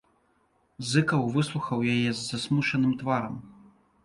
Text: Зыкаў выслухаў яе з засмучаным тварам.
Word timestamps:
Зыкаў 0.91 1.21
выслухаў 1.35 1.83
яе 1.93 2.09
з 2.21 2.23
засмучаным 2.31 2.97
тварам. 3.05 3.39